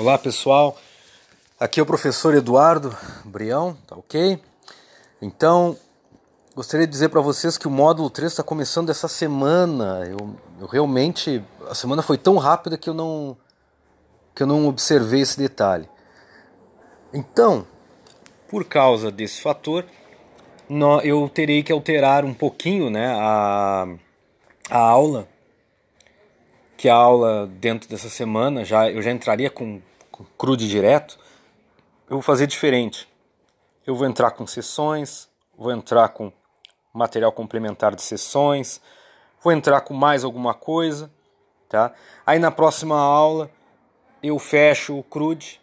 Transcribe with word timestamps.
Olá 0.00 0.16
pessoal, 0.16 0.78
aqui 1.58 1.80
é 1.80 1.82
o 1.82 1.86
professor 1.86 2.32
Eduardo 2.32 2.96
Brião, 3.24 3.76
tá 3.84 3.96
ok? 3.96 4.40
Então, 5.20 5.76
gostaria 6.54 6.86
de 6.86 6.92
dizer 6.92 7.08
para 7.08 7.20
vocês 7.20 7.58
que 7.58 7.66
o 7.66 7.70
módulo 7.70 8.08
3 8.08 8.30
está 8.30 8.44
começando 8.44 8.90
essa 8.90 9.08
semana. 9.08 10.06
Eu, 10.08 10.36
eu, 10.60 10.68
realmente, 10.68 11.44
a 11.68 11.74
semana 11.74 12.00
foi 12.00 12.16
tão 12.16 12.36
rápida 12.36 12.78
que 12.78 12.88
eu 12.88 12.94
não 12.94 13.36
que 14.36 14.44
eu 14.44 14.46
não 14.46 14.68
observei 14.68 15.22
esse 15.22 15.36
detalhe. 15.36 15.88
Então, 17.12 17.66
por 18.48 18.64
causa 18.66 19.10
desse 19.10 19.42
fator, 19.42 19.84
eu 21.02 21.28
terei 21.28 21.60
que 21.64 21.72
alterar 21.72 22.24
um 22.24 22.34
pouquinho 22.34 22.88
né, 22.88 23.08
a, 23.18 23.88
a 24.70 24.78
aula 24.78 25.26
que 26.78 26.88
a 26.88 26.94
aula 26.94 27.48
dentro 27.48 27.90
dessa 27.90 28.08
semana 28.08 28.64
já 28.64 28.88
eu 28.88 29.02
já 29.02 29.10
entraria 29.10 29.50
com, 29.50 29.82
com 30.12 30.24
crude 30.38 30.68
direto, 30.68 31.18
eu 32.08 32.14
vou 32.14 32.22
fazer 32.22 32.46
diferente. 32.46 33.08
Eu 33.84 33.96
vou 33.96 34.06
entrar 34.06 34.30
com 34.30 34.46
sessões, 34.46 35.28
vou 35.56 35.72
entrar 35.72 36.08
com 36.10 36.32
material 36.94 37.32
complementar 37.32 37.96
de 37.96 38.02
sessões, 38.02 38.80
vou 39.42 39.52
entrar 39.52 39.80
com 39.80 39.92
mais 39.92 40.22
alguma 40.22 40.54
coisa, 40.54 41.10
tá? 41.68 41.92
Aí 42.24 42.38
na 42.38 42.52
próxima 42.52 42.96
aula 42.96 43.50
eu 44.22 44.38
fecho 44.38 44.96
o 44.96 45.02
crude 45.02 45.60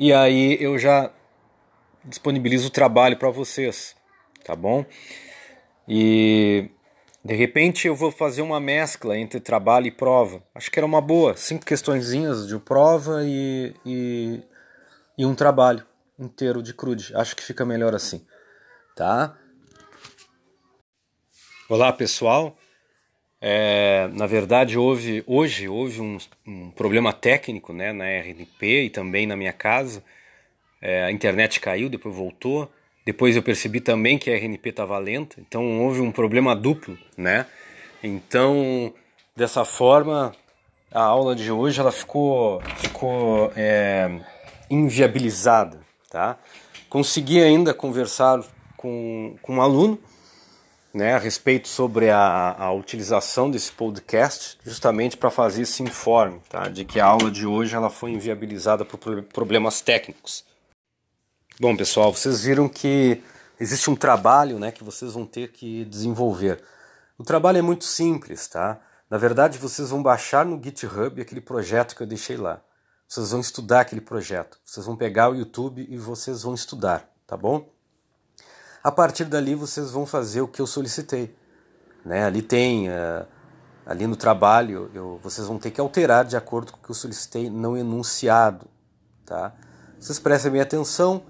e 0.00 0.12
aí 0.12 0.60
eu 0.60 0.76
já 0.80 1.12
disponibilizo 2.04 2.66
o 2.66 2.72
trabalho 2.72 3.16
para 3.16 3.30
vocês, 3.30 3.94
tá 4.44 4.56
bom? 4.56 4.84
E 5.86 6.70
de 7.28 7.34
repente 7.34 7.86
eu 7.86 7.94
vou 7.94 8.10
fazer 8.10 8.40
uma 8.40 8.58
mescla 8.58 9.18
entre 9.18 9.38
trabalho 9.38 9.86
e 9.86 9.90
prova. 9.90 10.42
Acho 10.54 10.70
que 10.70 10.78
era 10.78 10.86
uma 10.86 10.98
boa. 10.98 11.36
Cinco 11.36 11.62
questõezinhas 11.62 12.48
de 12.48 12.58
prova 12.58 13.22
e, 13.22 13.74
e, 13.84 14.40
e 15.18 15.26
um 15.26 15.34
trabalho 15.34 15.84
inteiro 16.18 16.62
de 16.62 16.72
crude. 16.72 17.14
Acho 17.14 17.36
que 17.36 17.42
fica 17.42 17.66
melhor 17.66 17.94
assim. 17.94 18.24
Tá? 18.96 19.36
Olá 21.68 21.92
pessoal. 21.92 22.56
É, 23.42 24.08
na 24.14 24.26
verdade 24.26 24.78
houve 24.78 25.22
hoje 25.26 25.68
houve 25.68 26.00
um, 26.00 26.16
um, 26.46 26.70
problema 26.70 27.12
técnico 27.12 27.74
né, 27.74 27.92
na 27.92 28.06
RNP 28.06 28.84
e 28.84 28.90
também 28.90 29.26
na 29.26 29.36
minha 29.36 29.52
casa. 29.52 30.02
É, 30.80 31.04
a 31.04 31.12
internet 31.12 31.60
caiu, 31.60 31.90
depois 31.90 32.14
voltou. 32.14 32.72
Depois 33.08 33.34
eu 33.34 33.42
percebi 33.42 33.80
também 33.80 34.18
que 34.18 34.30
a 34.30 34.34
RNP 34.34 34.68
estava 34.68 34.98
lenta, 34.98 35.40
então 35.40 35.82
houve 35.82 35.98
um 36.02 36.12
problema 36.12 36.54
duplo, 36.54 36.98
né? 37.16 37.46
Então, 38.02 38.92
dessa 39.34 39.64
forma, 39.64 40.34
a 40.92 41.00
aula 41.04 41.34
de 41.34 41.50
hoje 41.50 41.80
ela 41.80 41.90
ficou, 41.90 42.60
ficou 42.76 43.50
é, 43.56 44.10
inviabilizada, 44.68 45.80
tá? 46.10 46.36
Consegui 46.90 47.42
ainda 47.42 47.72
conversar 47.72 48.44
com, 48.76 49.36
com 49.40 49.54
um 49.54 49.62
aluno, 49.62 49.98
né, 50.92 51.14
a 51.14 51.18
respeito 51.18 51.66
sobre 51.66 52.10
a, 52.10 52.56
a 52.58 52.72
utilização 52.74 53.50
desse 53.50 53.72
podcast, 53.72 54.58
justamente 54.62 55.16
para 55.16 55.30
fazer 55.30 55.62
esse 55.62 55.82
informe, 55.82 56.42
tá? 56.46 56.68
De 56.68 56.84
que 56.84 57.00
a 57.00 57.06
aula 57.06 57.30
de 57.30 57.46
hoje 57.46 57.74
ela 57.74 57.88
foi 57.88 58.10
inviabilizada 58.10 58.84
por 58.84 59.22
problemas 59.32 59.80
técnicos. 59.80 60.46
Bom, 61.60 61.76
pessoal, 61.76 62.14
vocês 62.14 62.44
viram 62.44 62.68
que 62.68 63.20
existe 63.58 63.90
um 63.90 63.96
trabalho 63.96 64.60
né, 64.60 64.70
que 64.70 64.84
vocês 64.84 65.14
vão 65.14 65.26
ter 65.26 65.50
que 65.50 65.84
desenvolver. 65.86 66.62
O 67.18 67.24
trabalho 67.24 67.58
é 67.58 67.62
muito 67.62 67.84
simples, 67.84 68.46
tá? 68.46 68.80
Na 69.10 69.18
verdade, 69.18 69.58
vocês 69.58 69.90
vão 69.90 70.00
baixar 70.00 70.46
no 70.46 70.62
GitHub 70.62 71.20
aquele 71.20 71.40
projeto 71.40 71.96
que 71.96 72.02
eu 72.04 72.06
deixei 72.06 72.36
lá. 72.36 72.60
Vocês 73.08 73.32
vão 73.32 73.40
estudar 73.40 73.80
aquele 73.80 74.00
projeto. 74.00 74.56
Vocês 74.64 74.86
vão 74.86 74.94
pegar 74.94 75.30
o 75.30 75.34
YouTube 75.34 75.84
e 75.90 75.98
vocês 75.98 76.44
vão 76.44 76.54
estudar, 76.54 77.12
tá 77.26 77.36
bom? 77.36 77.68
A 78.80 78.92
partir 78.92 79.24
dali, 79.24 79.56
vocês 79.56 79.90
vão 79.90 80.06
fazer 80.06 80.42
o 80.42 80.46
que 80.46 80.62
eu 80.62 80.66
solicitei. 80.66 81.34
Né? 82.04 82.24
Ali 82.24 82.40
tem, 82.40 82.88
uh, 82.88 83.26
ali 83.84 84.06
no 84.06 84.14
trabalho, 84.14 84.92
eu, 84.94 85.18
vocês 85.24 85.48
vão 85.48 85.58
ter 85.58 85.72
que 85.72 85.80
alterar 85.80 86.24
de 86.24 86.36
acordo 86.36 86.70
com 86.70 86.78
o 86.78 86.82
que 86.82 86.90
eu 86.90 86.94
solicitei, 86.94 87.50
não 87.50 87.76
enunciado, 87.76 88.68
tá? 89.26 89.52
Vocês 89.98 90.20
prestem 90.20 90.52
bem 90.52 90.60
atenção 90.60 91.24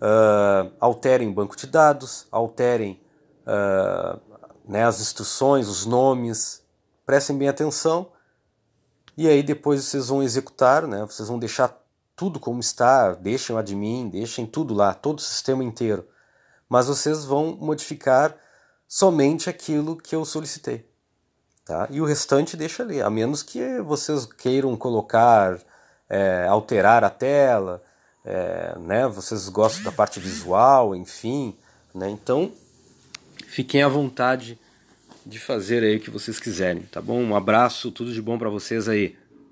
uh, 0.00 0.72
alterem 0.80 1.32
banco 1.32 1.56
de 1.56 1.66
dados, 1.66 2.26
alterem 2.30 3.00
uh, 3.46 4.20
né, 4.66 4.84
as 4.84 5.00
instruções, 5.00 5.68
os 5.68 5.86
nomes, 5.86 6.62
prestem 7.06 7.36
bem 7.36 7.48
atenção 7.48 8.08
e 9.16 9.26
aí 9.28 9.42
depois 9.42 9.84
vocês 9.84 10.08
vão 10.08 10.22
executar, 10.22 10.86
né, 10.86 11.04
vocês 11.04 11.28
vão 11.28 11.38
deixar 11.38 11.76
tudo 12.14 12.38
como 12.38 12.60
está, 12.60 13.14
deixem 13.14 13.54
o 13.54 13.58
admin, 13.58 14.08
deixem 14.08 14.46
tudo 14.46 14.74
lá, 14.74 14.94
todo 14.94 15.18
o 15.18 15.22
sistema 15.22 15.64
inteiro, 15.64 16.06
mas 16.68 16.86
vocês 16.86 17.24
vão 17.24 17.56
modificar 17.56 18.36
somente 18.86 19.50
aquilo 19.50 19.96
que 19.96 20.14
eu 20.14 20.24
solicitei. 20.24 20.88
Tá? 21.64 21.86
E 21.90 22.00
o 22.00 22.04
restante 22.04 22.56
deixa 22.56 22.82
ali, 22.82 23.02
a 23.02 23.10
menos 23.10 23.42
que 23.42 23.80
vocês 23.82 24.24
queiram 24.24 24.76
colocar, 24.76 25.58
é, 26.08 26.46
alterar 26.48 27.04
a 27.04 27.10
tela, 27.10 27.82
é, 28.28 28.78
né? 28.78 29.08
Vocês 29.08 29.48
gostam 29.48 29.84
da 29.84 29.90
parte 29.90 30.20
visual, 30.20 30.94
enfim, 30.94 31.56
né? 31.94 32.10
Então, 32.10 32.52
fiquem 33.46 33.82
à 33.82 33.88
vontade 33.88 34.58
de 35.24 35.38
fazer 35.38 35.82
aí 35.82 35.96
o 35.96 36.00
que 36.00 36.10
vocês 36.10 36.38
quiserem, 36.38 36.82
tá 36.82 37.00
bom? 37.00 37.22
Um 37.22 37.34
abraço, 37.34 37.90
tudo 37.90 38.12
de 38.12 38.20
bom 38.20 38.38
para 38.38 38.50
vocês 38.50 38.86
aí. 38.86 39.16